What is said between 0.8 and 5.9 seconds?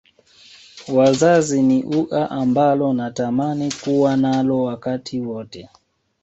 Wazazi ni ua ambalo natamani kuwa nalo wakati wote